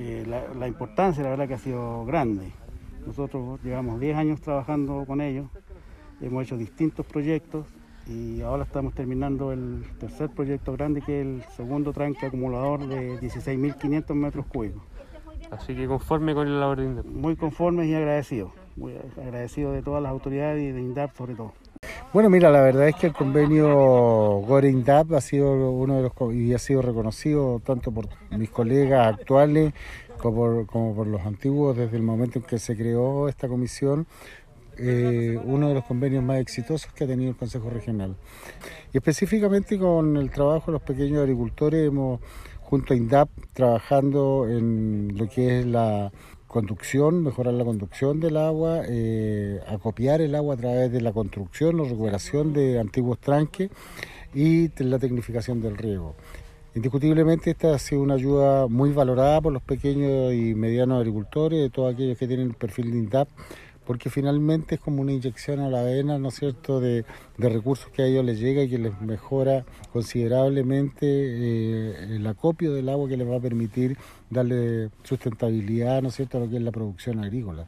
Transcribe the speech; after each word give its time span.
eh, 0.00 0.24
la, 0.26 0.68
importancia, 0.68 1.24
la 1.24 1.30
verdad 1.30 1.48
que 1.48 1.54
ha 1.54 1.58
sido 1.58 2.04
grande. 2.04 2.52
Nosotros 3.04 3.58
llevamos 3.64 3.98
10 3.98 4.16
años 4.16 4.40
trabajando 4.40 5.04
con 5.06 5.20
ellos, 5.20 5.48
hemos 6.20 6.44
hecho 6.44 6.56
distintos 6.56 7.04
proyectos 7.04 7.66
y 8.06 8.40
ahora 8.42 8.62
estamos 8.62 8.94
terminando 8.94 9.52
el 9.52 9.84
tercer 9.98 10.30
proyecto 10.30 10.72
grande 10.72 11.02
que 11.02 11.20
es 11.20 11.26
el 11.26 11.42
segundo 11.56 11.92
tranque 11.92 12.26
acumulador 12.26 12.86
de 12.86 13.18
16.500 13.18 14.14
metros 14.14 14.46
cúbicos. 14.46 14.82
Así 15.50 15.74
que 15.74 15.88
conforme 15.88 16.32
con 16.32 16.46
el 16.46 16.60
labor 16.60 16.78
de 16.78 16.84
INDAP. 16.84 17.06
Muy 17.06 17.34
conformes 17.34 17.88
y 17.88 17.94
agradecidos, 17.94 18.52
muy 18.76 18.94
agradecidos 19.16 19.74
de 19.74 19.82
todas 19.82 20.00
las 20.00 20.12
autoridades 20.12 20.62
y 20.62 20.70
de 20.70 20.80
INDAP 20.80 21.16
sobre 21.16 21.34
todo. 21.34 21.54
Bueno, 22.10 22.30
mira, 22.30 22.50
la 22.50 22.62
verdad 22.62 22.88
es 22.88 22.94
que 22.96 23.08
el 23.08 23.12
convenio 23.12 23.68
Gore-INDAP 23.68 25.12
ha 25.12 25.20
sido 25.20 25.70
uno 25.70 25.96
de 25.96 26.02
los 26.02 26.34
y 26.34 26.54
ha 26.54 26.58
sido 26.58 26.80
reconocido 26.80 27.60
tanto 27.62 27.92
por 27.92 28.08
mis 28.30 28.48
colegas 28.48 29.14
actuales 29.14 29.74
como 30.16 30.94
por, 30.94 31.06
los 31.06 31.20
antiguos 31.20 31.76
desde 31.76 31.98
el 31.98 32.02
momento 32.02 32.38
en 32.38 32.46
que 32.46 32.58
se 32.58 32.74
creó 32.74 33.28
esta 33.28 33.46
comisión 33.46 34.06
eh, 34.78 35.38
uno 35.44 35.68
de 35.68 35.74
los 35.74 35.84
convenios 35.84 36.24
más 36.24 36.38
exitosos 36.38 36.90
que 36.94 37.04
ha 37.04 37.06
tenido 37.06 37.30
el 37.30 37.36
Consejo 37.36 37.68
Regional. 37.68 38.16
Y 38.90 38.96
específicamente 38.96 39.78
con 39.78 40.16
el 40.16 40.30
trabajo 40.30 40.66
de 40.66 40.72
los 40.72 40.82
pequeños 40.82 41.20
agricultores 41.20 41.86
hemos 41.88 42.20
junto 42.62 42.94
a 42.94 42.96
INDAP 42.96 43.28
trabajando 43.52 44.46
en 44.48 45.12
lo 45.14 45.28
que 45.28 45.60
es 45.60 45.66
la 45.66 46.10
conducción, 46.48 47.22
mejorar 47.22 47.54
la 47.54 47.64
conducción 47.64 48.18
del 48.18 48.36
agua, 48.38 48.82
eh, 48.88 49.60
acopiar 49.68 50.20
el 50.20 50.34
agua 50.34 50.54
a 50.54 50.56
través 50.56 50.90
de 50.90 51.00
la 51.00 51.12
construcción 51.12 51.78
o 51.78 51.84
recuperación 51.84 52.52
de 52.52 52.80
antiguos 52.80 53.18
tranques 53.18 53.70
y 54.34 54.70
la 54.82 54.98
tecnificación 54.98 55.60
del 55.60 55.76
riego. 55.76 56.14
Indiscutiblemente 56.74 57.50
esta 57.50 57.74
ha 57.74 57.78
sido 57.78 58.02
una 58.02 58.14
ayuda 58.14 58.66
muy 58.66 58.92
valorada 58.92 59.40
por 59.40 59.52
los 59.52 59.62
pequeños 59.62 60.32
y 60.32 60.54
medianos 60.54 61.00
agricultores, 61.00 61.60
de 61.60 61.70
todos 61.70 61.92
aquellos 61.92 62.16
que 62.16 62.26
tienen 62.26 62.48
el 62.48 62.54
perfil 62.54 62.92
de 62.92 62.98
INDAP, 62.98 63.28
porque 63.88 64.10
finalmente 64.10 64.74
es 64.74 64.82
como 64.82 65.00
una 65.00 65.12
inyección 65.12 65.60
a 65.60 65.70
la 65.70 65.82
vena, 65.82 66.18
¿no 66.18 66.28
es 66.28 66.34
cierto?, 66.34 66.78
de, 66.78 67.06
recursos 67.38 67.90
que 67.90 68.02
a 68.02 68.04
ellos 68.04 68.22
les 68.22 68.38
llega 68.38 68.62
y 68.62 68.68
que 68.68 68.76
les 68.76 69.00
mejora 69.00 69.64
considerablemente 69.94 71.06
eh, 71.06 72.16
el 72.16 72.26
acopio 72.26 72.74
del 72.74 72.90
agua 72.90 73.08
que 73.08 73.16
les 73.16 73.26
va 73.26 73.36
a 73.36 73.40
permitir 73.40 73.96
darle 74.28 74.90
sustentabilidad, 75.04 76.02
¿no 76.02 76.10
es 76.10 76.16
cierto?, 76.16 76.36
a 76.36 76.40
lo 76.42 76.50
que 76.50 76.56
es 76.56 76.62
la 76.62 76.70
producción 76.70 77.24
agrícola. 77.24 77.64